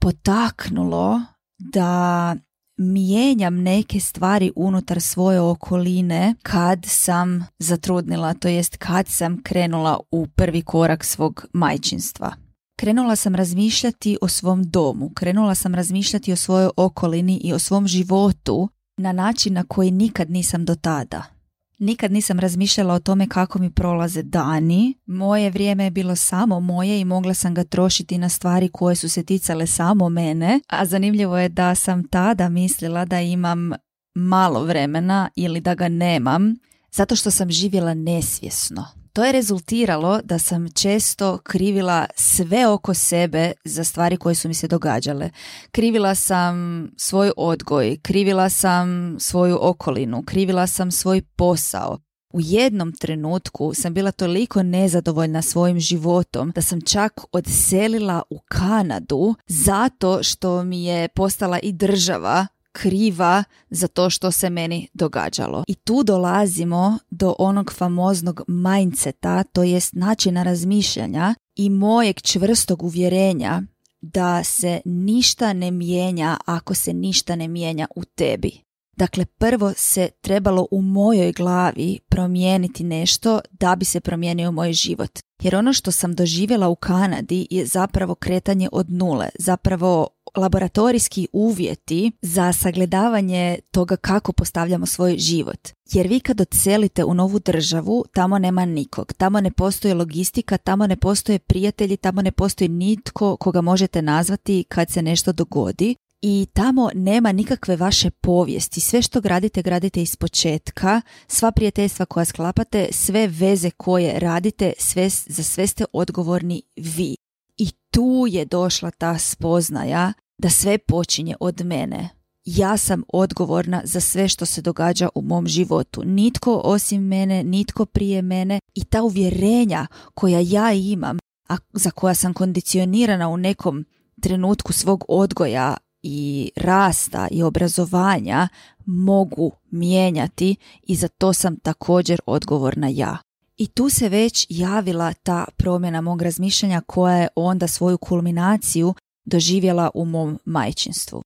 potaknulo 0.00 1.20
da 1.58 2.36
mijenjam 2.78 3.62
neke 3.62 4.00
stvari 4.00 4.52
unutar 4.56 5.00
svoje 5.00 5.40
okoline 5.40 6.34
kad 6.42 6.84
sam 6.86 7.46
zatrudnila, 7.58 8.34
to 8.34 8.48
jest 8.48 8.76
kad 8.76 9.08
sam 9.08 9.42
krenula 9.42 10.00
u 10.10 10.26
prvi 10.26 10.62
korak 10.62 11.04
svog 11.04 11.46
majčinstva. 11.52 12.32
Krenula 12.80 13.16
sam 13.16 13.34
razmišljati 13.34 14.18
o 14.20 14.28
svom 14.28 14.62
domu, 14.62 15.10
krenula 15.14 15.54
sam 15.54 15.74
razmišljati 15.74 16.32
o 16.32 16.36
svojoj 16.36 16.70
okolini 16.76 17.40
i 17.44 17.52
o 17.52 17.58
svom 17.58 17.86
životu 17.86 18.68
na 18.96 19.12
način 19.12 19.52
na 19.52 19.64
koji 19.64 19.90
nikad 19.90 20.30
nisam 20.30 20.64
do 20.64 20.74
tada. 20.74 21.35
Nikad 21.78 22.12
nisam 22.12 22.40
razmišljala 22.40 22.94
o 22.94 22.98
tome 22.98 23.28
kako 23.28 23.58
mi 23.58 23.70
prolaze 23.70 24.22
dani. 24.22 24.94
Moje 25.06 25.50
vrijeme 25.50 25.84
je 25.84 25.90
bilo 25.90 26.16
samo 26.16 26.60
moje 26.60 27.00
i 27.00 27.04
mogla 27.04 27.34
sam 27.34 27.54
ga 27.54 27.64
trošiti 27.64 28.18
na 28.18 28.28
stvari 28.28 28.68
koje 28.68 28.96
su 28.96 29.08
se 29.08 29.24
ticale 29.24 29.66
samo 29.66 30.08
mene. 30.08 30.60
A 30.68 30.86
zanimljivo 30.86 31.38
je 31.38 31.48
da 31.48 31.74
sam 31.74 32.08
tada 32.08 32.48
mislila 32.48 33.04
da 33.04 33.20
imam 33.20 33.70
malo 34.14 34.64
vremena 34.64 35.30
ili 35.36 35.60
da 35.60 35.74
ga 35.74 35.88
nemam 35.88 36.54
zato 36.92 37.16
što 37.16 37.30
sam 37.30 37.50
živjela 37.50 37.94
nesvjesno. 37.94 38.95
To 39.16 39.24
je 39.24 39.32
rezultiralo 39.32 40.20
da 40.24 40.38
sam 40.38 40.70
često 40.70 41.38
krivila 41.38 42.06
sve 42.16 42.66
oko 42.68 42.94
sebe 42.94 43.52
za 43.64 43.84
stvari 43.84 44.16
koje 44.16 44.34
su 44.34 44.48
mi 44.48 44.54
se 44.54 44.68
događale. 44.68 45.30
Krivila 45.70 46.14
sam 46.14 46.88
svoj 46.96 47.32
odgoj, 47.36 47.98
krivila 48.02 48.48
sam 48.48 49.16
svoju 49.20 49.58
okolinu, 49.60 50.22
krivila 50.26 50.66
sam 50.66 50.90
svoj 50.90 51.22
posao. 51.36 51.98
U 52.32 52.40
jednom 52.40 52.92
trenutku 52.92 53.74
sam 53.74 53.94
bila 53.94 54.12
toliko 54.12 54.62
nezadovoljna 54.62 55.42
svojim 55.42 55.80
životom 55.80 56.50
da 56.50 56.62
sam 56.62 56.80
čak 56.80 57.12
odselila 57.32 58.22
u 58.30 58.40
Kanadu 58.48 59.34
zato 59.46 60.22
što 60.22 60.64
mi 60.64 60.84
je 60.84 61.08
postala 61.08 61.58
i 61.58 61.72
država 61.72 62.46
kriva 62.76 63.44
za 63.70 63.88
to 63.88 64.10
što 64.10 64.30
se 64.30 64.50
meni 64.50 64.88
događalo. 64.94 65.64
I 65.68 65.74
tu 65.74 66.02
dolazimo 66.02 66.98
do 67.10 67.34
onog 67.38 67.72
famoznog 67.72 68.42
mindseta, 68.46 69.42
to 69.42 69.62
jest 69.62 69.94
načina 69.94 70.42
razmišljanja 70.42 71.34
i 71.54 71.70
mojeg 71.70 72.20
čvrstog 72.20 72.82
uvjerenja 72.82 73.62
da 74.00 74.44
se 74.44 74.80
ništa 74.84 75.52
ne 75.52 75.70
mijenja 75.70 76.36
ako 76.46 76.74
se 76.74 76.92
ništa 76.92 77.36
ne 77.36 77.48
mijenja 77.48 77.86
u 77.96 78.04
tebi. 78.04 78.66
Dakle, 78.96 79.24
prvo 79.24 79.72
se 79.76 80.08
trebalo 80.20 80.66
u 80.70 80.82
mojoj 80.82 81.32
glavi 81.32 81.98
promijeniti 82.08 82.84
nešto 82.84 83.40
da 83.50 83.76
bi 83.76 83.84
se 83.84 84.00
promijenio 84.00 84.52
moj 84.52 84.72
život. 84.72 85.18
Jer 85.42 85.56
ono 85.56 85.72
što 85.72 85.90
sam 85.90 86.14
doživjela 86.14 86.68
u 86.68 86.76
Kanadi 86.76 87.46
je 87.50 87.66
zapravo 87.66 88.14
kretanje 88.14 88.68
od 88.72 88.90
nule, 88.90 89.28
zapravo 89.38 90.08
laboratorijski 90.36 91.28
uvjeti 91.32 92.12
za 92.22 92.52
sagledavanje 92.52 93.58
toga 93.70 93.96
kako 93.96 94.32
postavljamo 94.32 94.86
svoj 94.86 95.18
život. 95.18 95.68
Jer 95.92 96.06
vi 96.06 96.20
kad 96.20 96.40
odselite 96.40 97.04
u 97.04 97.14
novu 97.14 97.38
državu, 97.38 98.04
tamo 98.14 98.38
nema 98.38 98.64
nikog, 98.64 99.12
tamo 99.12 99.40
ne 99.40 99.50
postoji 99.50 99.94
logistika, 99.94 100.58
tamo 100.58 100.86
ne 100.86 100.96
postoje 100.96 101.38
prijatelji, 101.38 101.96
tamo 101.96 102.22
ne 102.22 102.32
postoji 102.32 102.68
nitko 102.68 103.36
koga 103.36 103.60
možete 103.60 104.02
nazvati 104.02 104.64
kad 104.68 104.90
se 104.90 105.02
nešto 105.02 105.32
dogodi 105.32 105.94
i 106.22 106.46
tamo 106.52 106.90
nema 106.94 107.32
nikakve 107.32 107.76
vaše 107.76 108.10
povijesti. 108.10 108.80
Sve 108.80 109.02
što 109.02 109.20
gradite, 109.20 109.62
gradite 109.62 110.02
iz 110.02 110.16
početka. 110.16 111.00
Sva 111.26 111.52
prijateljstva 111.52 112.06
koja 112.06 112.24
sklapate, 112.24 112.88
sve 112.92 113.26
veze 113.26 113.70
koje 113.70 114.18
radite, 114.18 114.72
sve, 114.78 115.08
za 115.08 115.42
sve 115.42 115.66
ste 115.66 115.84
odgovorni 115.92 116.62
vi. 116.76 117.16
I 117.56 117.70
tu 117.90 118.26
je 118.28 118.44
došla 118.44 118.90
ta 118.90 119.18
spoznaja 119.18 120.12
da 120.38 120.50
sve 120.50 120.78
počinje 120.78 121.34
od 121.40 121.64
mene. 121.64 122.08
Ja 122.44 122.76
sam 122.76 123.02
odgovorna 123.08 123.82
za 123.84 124.00
sve 124.00 124.28
što 124.28 124.46
se 124.46 124.62
događa 124.62 125.08
u 125.14 125.22
mom 125.22 125.46
životu. 125.46 126.02
Nitko 126.04 126.60
osim 126.64 127.02
mene, 127.02 127.44
nitko 127.44 127.86
prije 127.86 128.22
mene 128.22 128.60
i 128.74 128.84
ta 128.84 129.02
uvjerenja 129.02 129.86
koja 130.14 130.40
ja 130.40 130.72
imam, 130.72 131.18
a 131.48 131.56
za 131.72 131.90
koja 131.90 132.14
sam 132.14 132.34
kondicionirana 132.34 133.28
u 133.28 133.36
nekom 133.36 133.84
trenutku 134.20 134.72
svog 134.72 135.04
odgoja 135.08 135.76
i 136.02 136.50
rasta 136.56 137.28
i 137.30 137.42
obrazovanja 137.42 138.48
mogu 138.86 139.52
mijenjati 139.70 140.56
i 140.82 140.96
za 140.96 141.08
to 141.08 141.32
sam 141.32 141.56
također 141.56 142.20
odgovorna 142.26 142.88
ja. 142.88 143.18
I 143.56 143.66
tu 143.66 143.88
se 143.88 144.08
već 144.08 144.46
javila 144.48 145.12
ta 145.12 145.44
promjena 145.56 146.00
mog 146.00 146.22
razmišljanja 146.22 146.80
koja 146.86 147.16
je 147.16 147.28
onda 147.36 147.68
svoju 147.68 147.98
kulminaciju 147.98 148.94
doživjela 149.26 149.90
u 149.94 150.04
mom 150.04 150.38
majčinstvu. 150.44 151.22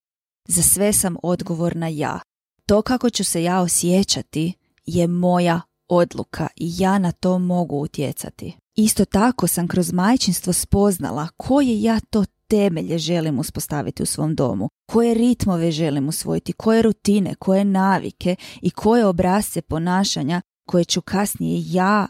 Za 0.49 0.62
sve 0.62 0.92
sam 0.92 1.16
odgovorna 1.23 1.88
ja. 1.88 2.21
To 2.66 2.83
kako 2.83 3.11
ću 3.11 3.25
se 3.25 3.42
ja 3.42 3.61
osjećati 3.61 4.52
je 4.87 5.07
moja 5.07 5.61
odluka 5.88 6.49
i 6.57 6.73
ja 6.78 6.99
na 6.99 7.12
to 7.12 7.38
mogu 7.38 7.76
utjecati. 7.76 8.57
Isto 8.76 9.04
tako 9.04 9.47
sam 9.47 9.69
kroz 9.69 9.92
majčinstvo 9.92 10.52
spoznala 10.52 11.28
koje 11.37 11.83
ja 11.83 12.00
to 12.11 12.25
temelje 12.49 12.99
želim 12.99 13.38
uspostaviti 13.38 14.02
u 14.02 14.07
svom 14.07 14.35
domu, 14.35 14.69
koje 14.88 15.14
ritmove 15.14 15.71
želim 15.71 16.09
usvojiti, 16.09 16.52
koje 16.52 16.83
rutine, 16.83 17.35
koje 17.35 17.64
navike 17.64 18.37
i 18.62 18.71
koje 18.71 19.07
obrazce 19.07 19.62
ponašanja 19.62 20.40
koje 20.69 20.85
ću 20.85 21.00
kasnije 21.00 21.62
ja 21.66 22.09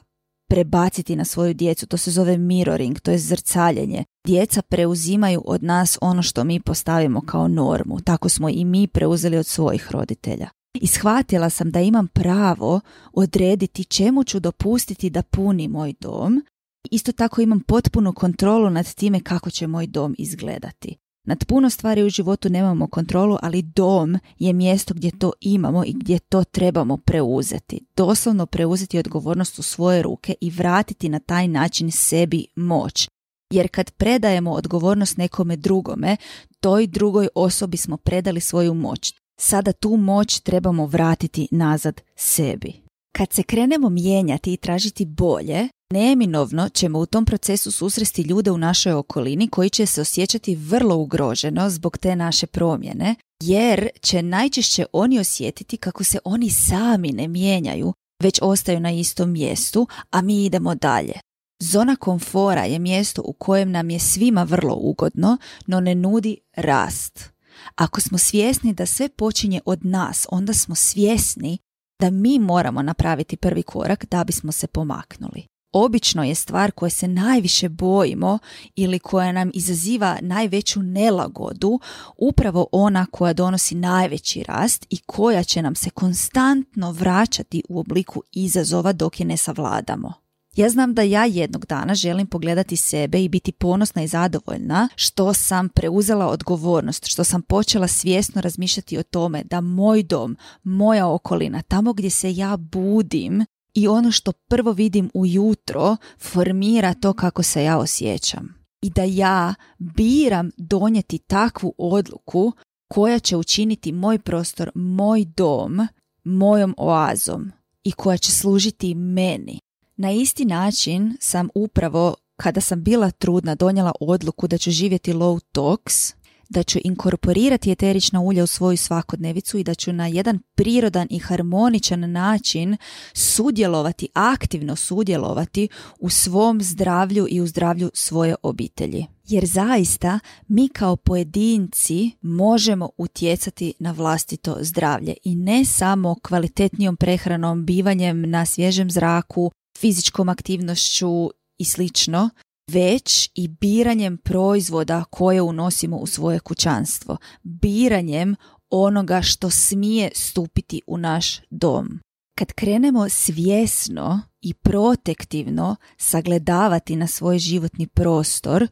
prebaciti 0.50 1.16
na 1.16 1.24
svoju 1.24 1.54
djecu. 1.54 1.86
To 1.86 1.96
se 1.96 2.10
zove 2.10 2.38
mirroring, 2.38 3.00
to 3.00 3.10
je 3.10 3.18
zrcaljenje. 3.18 4.04
Djeca 4.26 4.62
preuzimaju 4.62 5.42
od 5.44 5.62
nas 5.62 5.98
ono 6.00 6.22
što 6.22 6.44
mi 6.44 6.60
postavimo 6.60 7.20
kao 7.20 7.48
normu. 7.48 8.00
Tako 8.00 8.28
smo 8.28 8.48
i 8.48 8.64
mi 8.64 8.86
preuzeli 8.86 9.36
od 9.36 9.46
svojih 9.46 9.90
roditelja. 9.90 10.48
I 10.74 10.86
shvatila 10.86 11.50
sam 11.50 11.70
da 11.70 11.80
imam 11.80 12.08
pravo 12.08 12.80
odrediti 13.12 13.84
čemu 13.84 14.24
ću 14.24 14.40
dopustiti 14.40 15.10
da 15.10 15.22
puni 15.22 15.68
moj 15.68 15.94
dom. 16.00 16.42
Isto 16.90 17.12
tako 17.12 17.40
imam 17.40 17.60
potpunu 17.60 18.12
kontrolu 18.12 18.70
nad 18.70 18.94
time 18.94 19.20
kako 19.20 19.50
će 19.50 19.66
moj 19.66 19.86
dom 19.86 20.14
izgledati. 20.18 20.96
Nad 21.30 21.44
puno 21.44 21.70
stvari 21.70 22.02
u 22.02 22.08
životu 22.08 22.48
nemamo 22.48 22.86
kontrolu, 22.86 23.36
ali 23.42 23.62
dom 23.62 24.18
je 24.38 24.52
mjesto 24.52 24.94
gdje 24.94 25.18
to 25.18 25.32
imamo 25.40 25.84
i 25.84 25.92
gdje 25.92 26.18
to 26.18 26.44
trebamo 26.44 26.96
preuzeti. 26.96 27.80
Doslovno 27.96 28.46
preuzeti 28.46 28.98
odgovornost 28.98 29.58
u 29.58 29.62
svoje 29.62 30.02
ruke 30.02 30.34
i 30.40 30.50
vratiti 30.50 31.08
na 31.08 31.18
taj 31.18 31.48
način 31.48 31.90
sebi 31.90 32.46
moć. 32.56 33.08
Jer 33.52 33.68
kad 33.68 33.90
predajemo 33.90 34.52
odgovornost 34.52 35.16
nekome 35.16 35.56
drugome, 35.56 36.16
toj 36.60 36.86
drugoj 36.86 37.28
osobi 37.34 37.76
smo 37.76 37.96
predali 37.96 38.40
svoju 38.40 38.74
moć. 38.74 39.14
Sada 39.40 39.72
tu 39.72 39.96
moć 39.96 40.40
trebamo 40.40 40.86
vratiti 40.86 41.48
nazad 41.50 42.00
sebi. 42.16 42.72
Kad 43.16 43.32
se 43.32 43.42
krenemo 43.42 43.88
mijenjati 43.88 44.52
i 44.52 44.56
tražiti 44.56 45.04
bolje, 45.04 45.68
Neminovno 45.92 46.68
ćemo 46.68 46.98
u 46.98 47.06
tom 47.06 47.24
procesu 47.24 47.70
susresti 47.70 48.22
ljude 48.22 48.50
u 48.50 48.58
našoj 48.58 48.92
okolini 48.92 49.48
koji 49.48 49.70
će 49.70 49.86
se 49.86 50.00
osjećati 50.00 50.56
vrlo 50.56 50.96
ugroženo 50.96 51.70
zbog 51.70 51.98
te 51.98 52.16
naše 52.16 52.46
promjene, 52.46 53.14
jer 53.42 53.88
će 54.00 54.22
najčešće 54.22 54.86
oni 54.92 55.18
osjetiti 55.18 55.76
kako 55.76 56.04
se 56.04 56.18
oni 56.24 56.50
sami 56.50 57.12
ne 57.12 57.28
mijenjaju, 57.28 57.92
već 58.22 58.38
ostaju 58.42 58.80
na 58.80 58.90
istom 58.90 59.32
mjestu, 59.32 59.86
a 60.10 60.22
mi 60.22 60.44
idemo 60.44 60.74
dalje. 60.74 61.14
Zona 61.62 61.96
komfora 61.96 62.64
je 62.64 62.78
mjesto 62.78 63.22
u 63.24 63.32
kojem 63.32 63.70
nam 63.70 63.90
je 63.90 63.98
svima 63.98 64.42
vrlo 64.42 64.74
ugodno, 64.74 65.36
no 65.66 65.80
ne 65.80 65.94
nudi 65.94 66.36
rast. 66.56 67.30
Ako 67.74 68.00
smo 68.00 68.18
svjesni 68.18 68.72
da 68.72 68.86
sve 68.86 69.08
počinje 69.08 69.60
od 69.64 69.84
nas, 69.84 70.26
onda 70.30 70.52
smo 70.52 70.74
svjesni 70.74 71.58
da 72.00 72.10
mi 72.10 72.38
moramo 72.38 72.82
napraviti 72.82 73.36
prvi 73.36 73.62
korak 73.62 74.04
da 74.10 74.24
bismo 74.24 74.52
se 74.52 74.66
pomaknuli. 74.66 75.50
Obično 75.72 76.24
je 76.24 76.34
stvar 76.34 76.70
koje 76.70 76.90
se 76.90 77.08
najviše 77.08 77.68
bojimo 77.68 78.38
ili 78.76 78.98
koja 78.98 79.32
nam 79.32 79.50
izaziva 79.54 80.18
najveću 80.20 80.82
nelagodu 80.82 81.80
upravo 82.16 82.66
ona 82.72 83.06
koja 83.10 83.32
donosi 83.32 83.74
najveći 83.74 84.42
rast 84.42 84.86
i 84.90 84.98
koja 85.06 85.44
će 85.44 85.62
nam 85.62 85.74
se 85.74 85.90
konstantno 85.90 86.92
vraćati 86.92 87.62
u 87.68 87.80
obliku 87.80 88.22
izazova 88.32 88.92
dok 88.92 89.20
je 89.20 89.26
ne 89.26 89.36
savladamo. 89.36 90.12
Ja 90.56 90.68
znam 90.68 90.94
da 90.94 91.02
ja 91.02 91.24
jednog 91.24 91.66
dana 91.66 91.94
želim 91.94 92.26
pogledati 92.26 92.76
sebe 92.76 93.24
i 93.24 93.28
biti 93.28 93.52
ponosna 93.52 94.02
i 94.02 94.08
zadovoljna 94.08 94.88
što 94.96 95.34
sam 95.34 95.68
preuzela 95.68 96.26
odgovornost, 96.26 97.06
što 97.06 97.24
sam 97.24 97.42
počela 97.42 97.88
svjesno 97.88 98.40
razmišljati 98.40 98.98
o 98.98 99.02
tome 99.02 99.44
da 99.44 99.60
moj 99.60 100.02
dom, 100.02 100.36
moja 100.62 101.08
okolina, 101.08 101.62
tamo 101.62 101.92
gdje 101.92 102.10
se 102.10 102.36
ja 102.36 102.56
budim 102.56 103.44
i 103.74 103.88
ono 103.88 104.10
što 104.10 104.32
prvo 104.32 104.72
vidim 104.72 105.10
ujutro 105.14 105.96
formira 106.18 106.94
to 106.94 107.12
kako 107.12 107.42
se 107.42 107.64
ja 107.64 107.78
osjećam. 107.78 108.54
I 108.82 108.90
da 108.90 109.02
ja 109.02 109.54
biram 109.78 110.50
donijeti 110.56 111.18
takvu 111.18 111.74
odluku 111.78 112.52
koja 112.88 113.18
će 113.18 113.36
učiniti 113.36 113.92
moj 113.92 114.18
prostor, 114.18 114.70
moj 114.74 115.24
dom, 115.24 115.88
mojom 116.24 116.74
oazom 116.76 117.52
i 117.84 117.92
koja 117.92 118.16
će 118.16 118.32
služiti 118.32 118.94
meni. 118.94 119.58
Na 119.96 120.10
isti 120.10 120.44
način 120.44 121.16
sam 121.20 121.48
upravo 121.54 122.14
kada 122.36 122.60
sam 122.60 122.82
bila 122.82 123.10
trudna 123.10 123.54
donijela 123.54 123.92
odluku 124.00 124.46
da 124.46 124.58
ću 124.58 124.70
živjeti 124.70 125.12
low 125.12 125.40
tox, 125.54 126.14
da 126.50 126.62
ću 126.62 126.78
inkorporirati 126.84 127.70
eterična 127.70 128.20
ulja 128.20 128.44
u 128.44 128.46
svoju 128.46 128.76
svakodnevicu 128.76 129.58
i 129.58 129.64
da 129.64 129.74
ću 129.74 129.92
na 129.92 130.06
jedan 130.06 130.38
prirodan 130.56 131.06
i 131.10 131.18
harmoničan 131.18 132.10
način 132.10 132.76
sudjelovati, 133.12 134.08
aktivno 134.14 134.76
sudjelovati 134.76 135.68
u 135.98 136.10
svom 136.10 136.62
zdravlju 136.62 137.26
i 137.30 137.40
u 137.40 137.46
zdravlju 137.46 137.90
svoje 137.94 138.34
obitelji. 138.42 139.06
Jer 139.28 139.46
zaista 139.46 140.18
mi 140.48 140.68
kao 140.68 140.96
pojedinci 140.96 142.10
možemo 142.20 142.90
utjecati 142.96 143.74
na 143.78 143.92
vlastito 143.92 144.56
zdravlje 144.60 145.14
i 145.24 145.36
ne 145.36 145.64
samo 145.64 146.16
kvalitetnijom 146.22 146.96
prehranom, 146.96 147.66
bivanjem 147.66 148.30
na 148.30 148.46
svježem 148.46 148.90
zraku, 148.90 149.50
fizičkom 149.78 150.28
aktivnošću 150.28 151.30
i 151.58 151.64
slično, 151.64 152.30
već 152.72 153.30
i 153.34 153.48
biranjem 153.48 154.18
proizvoda 154.18 155.04
koje 155.10 155.42
unosimo 155.42 155.96
u 155.96 156.06
svoje 156.06 156.38
kućanstvo, 156.38 157.16
biranjem 157.42 158.36
onoga 158.70 159.22
što 159.22 159.50
smije 159.50 160.10
stupiti 160.14 160.82
u 160.86 160.98
naš 160.98 161.40
dom. 161.50 162.00
Kad 162.38 162.52
krenemo 162.52 163.08
svjesno 163.08 164.20
i 164.40 164.54
protektivno 164.54 165.76
sagledavati 165.96 166.96
na 166.96 167.06
svoj 167.06 167.38
životni 167.38 167.86
prostor, 167.86 168.66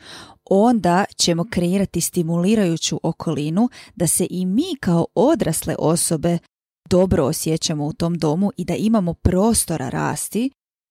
onda 0.45 1.05
ćemo 1.17 1.45
kreirati 1.51 2.01
stimulirajuću 2.01 3.01
okolinu 3.03 3.69
da 3.97 4.07
se 4.07 4.27
i 4.31 4.47
mi 4.47 4.77
kao 4.81 5.07
odrasle 5.15 5.75
osobe 5.79 6.39
dobro 6.91 7.25
osjećamo 7.25 7.85
u 7.87 7.93
tom 7.93 8.19
domu 8.19 8.51
i 8.57 8.65
da 8.65 8.75
imamo 8.75 9.15
prostora 9.15 9.89
rasti 9.89 10.51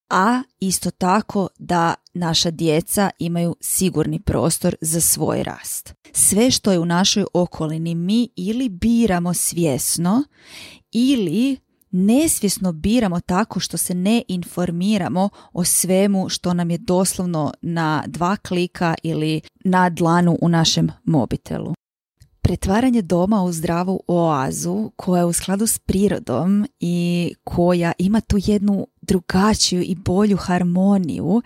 a 0.10 0.44
isto 0.60 0.92
tako 0.92 1.48
da 1.60 1.94
naša 2.14 2.52
djeca 2.52 3.10
imaju 3.20 3.56
sigurni 3.62 4.20
prostor 4.20 4.76
za 4.82 5.02
svoj 5.02 5.44
rast. 5.44 5.94
Sve 6.12 6.52
što 6.52 6.72
je 6.72 6.80
u 6.80 6.86
našoj 6.86 7.26
okolini 7.34 7.96
mi 7.96 8.30
ili 8.36 8.70
biramo 8.70 9.34
svjesno 9.34 10.24
ili 10.92 11.58
nesvjesno 11.92 12.72
biramo 12.72 13.20
tako 13.20 13.60
što 13.60 13.78
se 13.78 13.94
ne 13.94 14.24
informiramo 14.28 15.30
o 15.54 15.64
svemu 15.64 16.30
što 16.30 16.54
nam 16.54 16.72
je 16.72 16.78
doslovno 16.78 17.54
na 17.62 18.04
dva 18.08 18.36
klika 18.36 18.96
ili 19.04 19.42
na 19.66 19.90
dlanu 19.90 20.38
u 20.42 20.50
našem 20.50 20.92
mobitelu. 21.04 21.74
Pretvaranje 22.42 23.02
doma 23.02 23.44
u 23.44 23.52
zdravu 23.52 24.00
oazu 24.08 24.92
koja 24.96 25.20
je 25.20 25.26
u 25.26 25.34
skladu 25.34 25.68
s 25.68 25.80
prirodom 25.80 26.68
i 26.80 27.34
koja 27.44 27.92
ima 27.98 28.22
tu 28.22 28.38
jednu 28.46 28.88
drugačiju 29.08 29.82
i 29.82 29.96
bolju 29.96 30.38
harmoniju 30.38 31.42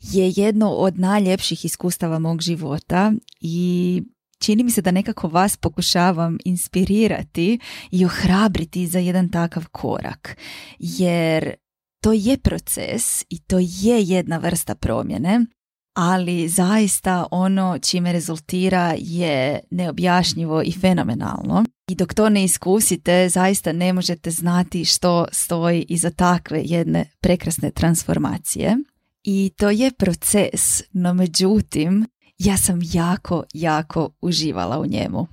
je 0.00 0.32
jedno 0.36 0.70
od 0.70 0.98
najljepših 0.98 1.64
iskustava 1.64 2.18
mog 2.18 2.40
života 2.40 3.12
i 3.40 4.02
čini 4.38 4.64
mi 4.64 4.70
se 4.70 4.82
da 4.82 4.90
nekako 4.90 5.28
vas 5.28 5.56
pokušavam 5.56 6.38
inspirirati 6.44 7.58
i 7.90 8.04
ohrabriti 8.04 8.86
za 8.86 8.98
jedan 8.98 9.28
takav 9.28 9.64
korak. 9.72 10.36
Jer 10.78 11.54
to 12.02 12.12
je 12.12 12.38
proces 12.38 13.22
i 13.28 13.38
to 13.38 13.58
je 13.58 14.02
jedna 14.02 14.38
vrsta 14.38 14.74
promjene 14.74 15.46
ali 15.94 16.48
zaista 16.48 17.26
ono 17.30 17.78
čime 17.78 18.12
rezultira 18.12 18.94
je 18.98 19.60
neobjašnjivo 19.70 20.62
i 20.62 20.72
fenomenalno. 20.72 21.64
I 21.88 21.94
dok 21.94 22.14
to 22.14 22.28
ne 22.28 22.44
iskusite, 22.44 23.28
zaista 23.28 23.72
ne 23.72 23.92
možete 23.92 24.30
znati 24.30 24.84
što 24.84 25.26
stoji 25.32 25.86
iza 25.88 26.10
takve 26.10 26.62
jedne 26.64 27.10
prekrasne 27.20 27.70
transformacije. 27.70 28.76
I 29.22 29.50
to 29.56 29.70
je 29.70 29.90
proces, 29.90 30.82
no 30.92 31.14
međutim, 31.14 32.06
ja 32.38 32.56
sam 32.56 32.80
jako, 32.92 33.44
jako 33.54 34.10
uživala 34.20 34.78
u 34.78 34.86
njemu. 34.86 35.26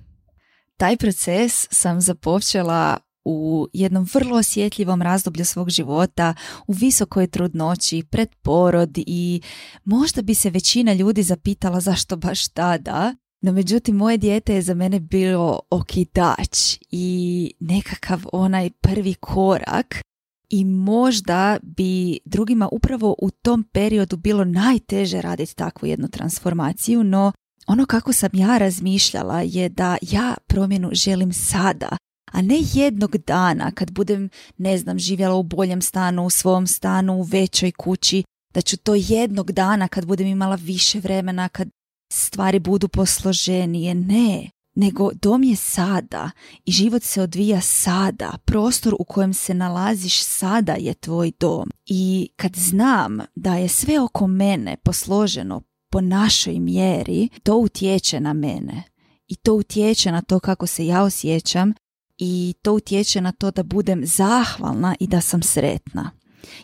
Taj 0.78 0.98
proces 0.98 1.68
sam 1.72 2.02
započela 2.02 2.98
u 3.30 3.68
jednom 3.74 4.08
vrlo 4.14 4.38
osjetljivom 4.38 5.02
razdoblju 5.02 5.46
svog 5.46 5.70
života, 5.70 6.34
u 6.68 6.74
visokoj 6.74 7.28
trudnoći, 7.28 8.04
pred 8.12 8.30
porod 8.42 8.98
i 8.98 9.42
možda 9.86 10.22
bi 10.22 10.34
se 10.34 10.50
većina 10.50 10.94
ljudi 10.94 11.24
zapitala 11.24 11.80
zašto 11.80 12.18
baš 12.18 12.48
tada, 12.48 13.16
no 13.42 13.52
međutim 13.52 13.96
moje 13.96 14.18
dijete 14.18 14.54
je 14.54 14.62
za 14.62 14.74
mene 14.74 15.00
bilo 15.00 15.60
okidač 15.70 16.78
i 16.92 17.52
nekakav 17.60 18.22
onaj 18.34 18.70
prvi 18.70 19.14
korak 19.14 20.02
i 20.50 20.66
možda 20.66 21.58
bi 21.62 22.20
drugima 22.26 22.70
upravo 22.72 23.16
u 23.22 23.30
tom 23.32 23.64
periodu 23.64 24.18
bilo 24.18 24.44
najteže 24.44 25.22
raditi 25.22 25.56
takvu 25.56 25.88
jednu 25.88 26.08
transformaciju, 26.08 27.04
no 27.04 27.32
ono 27.68 27.86
kako 27.86 28.14
sam 28.14 28.30
ja 28.34 28.58
razmišljala 28.58 29.42
je 29.42 29.70
da 29.70 29.98
ja 30.02 30.36
promjenu 30.48 30.90
želim 30.92 31.34
sada, 31.34 31.98
a 32.32 32.42
ne 32.42 32.58
jednog 32.74 33.18
dana 33.18 33.72
kad 33.72 33.92
budem, 33.92 34.30
ne 34.58 34.78
znam, 34.78 35.00
živjela 35.00 35.36
u 35.36 35.44
boljem 35.44 35.82
stanu, 35.82 36.26
u 36.26 36.30
svom 36.30 36.68
stanu, 36.68 37.14
u 37.14 37.24
većoj 37.24 37.72
kući, 37.72 38.24
da 38.54 38.62
ću 38.62 38.78
to 38.78 38.96
jednog 38.96 39.52
dana 39.52 39.88
kad 39.88 40.06
budem 40.06 40.28
imala 40.28 40.56
više 40.56 41.00
vremena, 41.00 41.50
kad 41.50 41.70
stvari 42.12 42.60
budu 42.60 42.88
posloženije. 42.88 43.96
Ne, 43.96 44.50
nego 44.76 45.12
dom 45.22 45.44
je 45.44 45.56
sada 45.56 46.32
i 46.66 46.72
život 46.72 47.04
se 47.04 47.22
odvija 47.22 47.62
sada. 47.62 48.38
Prostor 48.46 48.96
u 49.00 49.04
kojem 49.04 49.34
se 49.34 49.54
nalaziš 49.54 50.24
sada 50.24 50.74
je 50.74 50.94
tvoj 50.94 51.32
dom. 51.40 51.70
I 51.86 52.30
kad 52.36 52.56
znam 52.56 53.20
da 53.36 53.56
je 53.56 53.68
sve 53.68 54.00
oko 54.00 54.28
mene 54.28 54.78
posloženo 54.84 55.62
po 55.92 56.02
našoj 56.02 56.60
mjeri, 56.60 57.30
to 57.44 57.56
utječe 57.56 58.20
na 58.20 58.34
mene. 58.34 58.84
I 59.28 59.36
to 59.36 59.54
utječe 59.54 60.12
na 60.12 60.22
to 60.22 60.40
kako 60.40 60.68
se 60.68 60.86
ja 60.86 61.04
osjećam 61.04 61.74
i 62.20 62.54
to 62.62 62.74
utječe 62.74 63.22
na 63.22 63.32
to 63.32 63.52
da 63.52 63.64
budem 63.64 64.06
zahvalna 64.06 64.96
i 65.00 65.08
da 65.08 65.22
sam 65.22 65.42
sretna. 65.42 66.12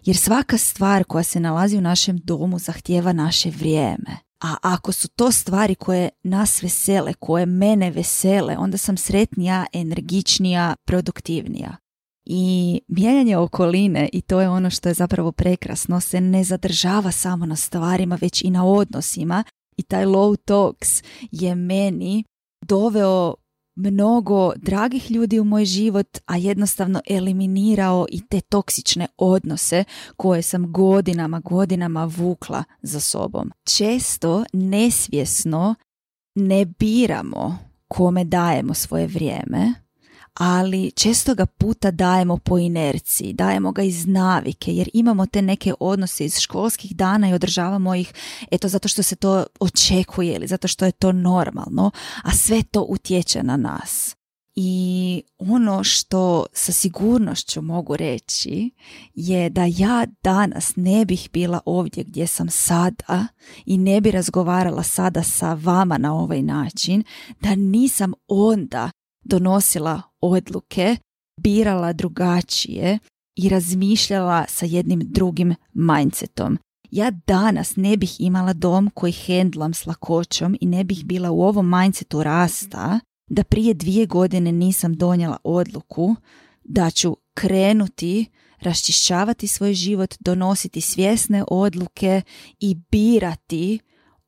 Jer 0.06 0.18
svaka 0.18 0.58
stvar 0.58 1.04
koja 1.04 1.24
se 1.24 1.40
nalazi 1.40 1.78
u 1.78 1.82
našem 1.82 2.18
domu 2.18 2.60
zahtjeva 2.60 3.14
naše 3.14 3.50
vrijeme. 3.50 4.18
A 4.42 4.56
ako 4.62 4.92
su 4.92 5.08
to 5.08 5.32
stvari 5.32 5.76
koje 5.76 6.10
nas 6.24 6.64
vesele, 6.64 7.14
koje 7.14 7.46
mene 7.46 7.92
vesele, 7.92 8.58
onda 8.58 8.78
sam 8.78 8.98
sretnija, 8.98 9.66
energičnija, 9.74 10.76
produktivnija. 10.86 11.78
I 12.26 12.82
mijenjanje 12.88 13.38
okoline, 13.38 14.10
i 14.14 14.22
to 14.22 14.42
je 14.42 14.50
ono 14.50 14.70
što 14.70 14.90
je 14.90 14.94
zapravo 14.94 15.32
prekrasno, 15.32 16.02
se 16.02 16.22
ne 16.22 16.44
zadržava 16.44 17.12
samo 17.12 17.46
na 17.46 17.56
stvarima, 17.56 18.18
već 18.22 18.42
i 18.42 18.50
na 18.50 18.66
odnosima. 18.66 19.44
I 19.78 19.84
taj 19.84 20.06
low 20.06 20.36
talks 20.46 21.04
je 21.32 21.56
meni 21.56 22.24
doveo 22.62 23.36
mnogo 23.76 24.54
dragih 24.56 25.12
ljudi 25.12 25.40
u 25.40 25.44
moj 25.44 25.66
život, 25.66 26.18
a 26.26 26.38
jednostavno 26.38 27.02
eliminirao 27.10 28.06
i 28.10 28.22
te 28.28 28.42
toksične 28.42 29.08
odnose 29.18 29.84
koje 30.18 30.42
sam 30.42 30.72
godinama, 30.72 31.40
godinama 31.40 32.06
vukla 32.06 32.64
za 32.82 33.00
sobom. 33.00 33.52
Često 33.64 34.44
nesvjesno 34.54 35.76
ne 36.36 36.66
biramo 36.66 37.58
kome 37.88 38.24
dajemo 38.24 38.74
svoje 38.74 39.08
vrijeme, 39.08 39.74
ali 40.40 40.92
često 40.92 41.36
ga 41.36 41.46
puta 41.46 41.92
dajemo 41.92 42.38
po 42.38 42.58
inerciji, 42.58 43.34
dajemo 43.34 43.72
ga 43.72 43.84
iz 43.84 44.08
navike 44.08 44.74
jer 44.74 44.90
imamo 44.94 45.26
te 45.26 45.42
neke 45.42 45.74
odnose 45.80 46.26
iz 46.26 46.40
školskih 46.40 46.96
dana 46.96 47.30
i 47.30 47.34
održavamo 47.34 47.96
ih 47.96 48.14
eto 48.52 48.68
zato 48.68 48.88
što 48.88 49.04
se 49.04 49.16
to 49.16 49.46
očekuje 49.60 50.36
ili 50.36 50.48
zato 50.48 50.68
što 50.68 50.86
je 50.86 50.92
to 50.92 51.12
normalno, 51.12 51.92
a 52.24 52.32
sve 52.32 52.64
to 52.64 52.86
utječe 52.90 53.44
na 53.44 53.58
nas. 53.58 54.16
I 54.58 55.24
ono 55.38 55.84
što 55.84 56.46
sa 56.54 56.72
sigurnošću 56.72 57.62
mogu 57.62 57.98
reći 57.98 58.72
je 59.14 59.50
da 59.50 59.66
ja 59.68 60.06
danas 60.24 60.76
ne 60.76 61.06
bih 61.06 61.30
bila 61.34 61.60
ovdje 61.66 62.04
gdje 62.04 62.28
sam 62.28 62.50
sada 62.50 63.28
i 63.66 63.78
ne 63.78 64.02
bi 64.02 64.12
razgovarala 64.12 64.84
sada 64.84 65.24
sa 65.24 65.54
vama 65.54 65.98
na 65.98 66.16
ovaj 66.16 66.42
način 66.42 67.04
da 67.42 67.56
nisam 67.56 68.14
onda 68.28 68.92
donosila 69.26 70.02
odluke, 70.22 70.98
birala 71.42 71.94
drugačije 71.94 73.00
i 73.36 73.50
razmišljala 73.50 74.46
sa 74.48 74.66
jednim 74.66 75.02
drugim 75.04 75.56
mindsetom. 75.74 76.58
Ja 76.92 77.12
danas 77.28 77.76
ne 77.76 77.98
bih 77.98 78.16
imala 78.20 78.54
dom 78.54 78.90
koji 78.94 79.12
hendlam 79.12 79.74
s 79.74 79.86
lakoćom 79.86 80.58
i 80.62 80.66
ne 80.66 80.84
bih 80.84 81.06
bila 81.06 81.32
u 81.32 81.42
ovom 81.42 81.70
mindsetu 81.80 82.24
rasta 82.24 83.00
da 83.30 83.44
prije 83.44 83.74
dvije 83.74 84.06
godine 84.06 84.52
nisam 84.52 84.94
donijela 84.94 85.38
odluku 85.44 86.16
da 86.64 86.90
ću 86.90 87.18
krenuti 87.34 88.26
raščišćavati 88.60 89.48
svoj 89.48 89.74
život, 89.74 90.16
donositi 90.20 90.82
svjesne 90.82 91.44
odluke 91.48 92.22
i 92.60 92.76
birati 92.92 93.80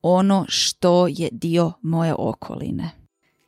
ono 0.01 0.45
što 0.47 1.07
je 1.07 1.29
dio 1.31 1.73
moje 1.81 2.13
okoline. 2.17 3.06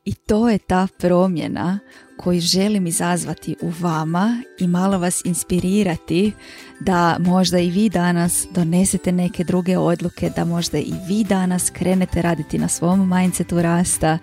I 0.09 0.13
to 0.13 0.49
je 0.49 0.57
ta 0.57 0.87
promjena 0.97 1.79
koju 2.17 2.41
želim 2.41 2.87
izazvati 2.87 3.55
u 3.61 3.71
vama 3.79 4.43
i 4.59 4.67
malo 4.67 4.97
vas 4.97 5.25
inspirirati 5.25 6.31
da 6.79 7.17
možda 7.19 7.59
i 7.59 7.69
vi 7.69 7.89
danas 7.89 8.47
donesete 8.51 9.11
neke 9.11 9.43
druge 9.43 9.77
odluke, 9.77 10.31
da 10.35 10.45
možda 10.45 10.77
i 10.77 10.93
vi 11.07 11.23
danas 11.23 11.69
krenete 11.69 12.21
raditi 12.21 12.57
na 12.57 12.67
svom 12.67 13.09
mindsetu 13.09 13.61
rasta 13.61 14.17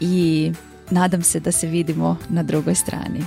i 0.00 0.52
nadam 0.90 1.22
se 1.22 1.40
da 1.40 1.52
se 1.52 1.66
vidimo 1.66 2.16
na 2.28 2.42
drugoj 2.42 2.74
strani. 2.74 3.24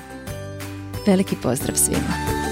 Veliki 1.07 1.35
pozdrav 1.43 1.75
svima! 1.75 2.50